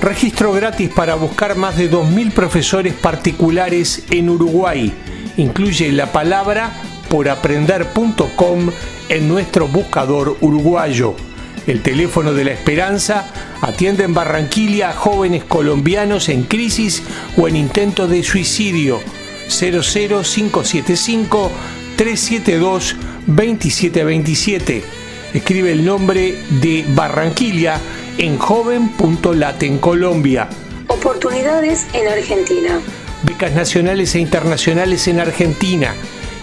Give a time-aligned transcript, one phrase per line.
[0.00, 4.92] Registro gratis para buscar más de 2.000 profesores particulares en Uruguay.
[5.36, 6.70] Incluye la palabra
[7.08, 8.70] poraprender.com
[9.08, 11.16] en nuestro buscador uruguayo.
[11.66, 13.26] El teléfono de la esperanza
[13.60, 17.02] atiende en Barranquilla a jóvenes colombianos en crisis
[17.36, 19.00] o en intento de suicidio.
[19.48, 21.50] 00575
[21.96, 24.84] 372 2727
[25.34, 27.80] escribe el nombre de Barranquilla
[28.18, 30.48] en joven.lat en Colombia.
[30.88, 32.80] Oportunidades en Argentina.
[33.22, 35.94] Becas nacionales e internacionales en Argentina.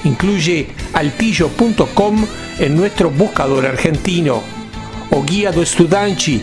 [0.06, 2.26] Incluye altillo.com
[2.60, 4.42] en nuestro buscador argentino.
[5.12, 6.42] O Guía do Estudanchi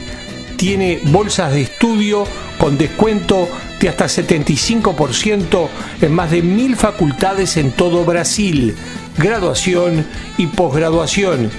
[0.57, 2.25] tiene bolsas de estudio
[2.59, 3.49] con descuento
[3.81, 5.69] de hasta 75%
[6.03, 8.77] en más de mil facultades en todo Brasil,
[9.17, 10.07] graduación
[10.39, 11.51] y posgraduación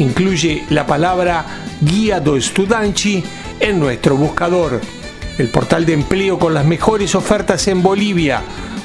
[0.00, 1.44] incluye la palabra
[1.80, 3.24] Guía do Estudanchi
[3.58, 4.80] en nuestro buscador.
[5.38, 8.42] El portal de empleo con las mejores ofertas en Bolivia.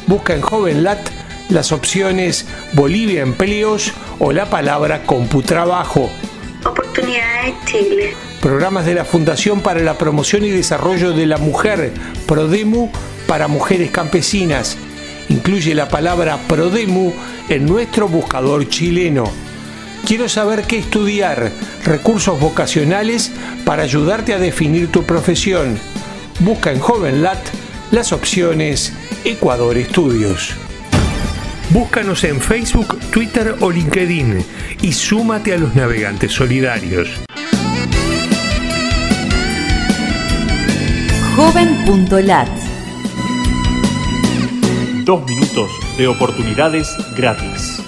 [0.07, 0.99] Busca en JovenLat
[1.49, 6.09] las opciones Bolivia Empleos o la palabra Computrabajo.
[6.65, 8.13] Oportunidades Chile.
[8.41, 11.91] Programas de la Fundación para la Promoción y Desarrollo de la Mujer,
[12.25, 12.89] Prodemu,
[13.27, 14.77] para mujeres campesinas.
[15.27, 17.11] Incluye la palabra Prodemu
[17.49, 19.25] en nuestro buscador chileno.
[20.05, 21.51] Quiero saber qué estudiar,
[21.83, 23.31] recursos vocacionales
[23.65, 25.79] para ayudarte a definir tu profesión.
[26.41, 27.39] Busca en JovenLat
[27.89, 30.53] las opciones Ecuador Estudios.
[31.71, 34.45] Búscanos en Facebook, Twitter o LinkedIn
[34.83, 37.09] y súmate a los navegantes solidarios.
[41.35, 42.49] Joven.lat
[45.03, 47.81] Dos minutos de oportunidades gratis.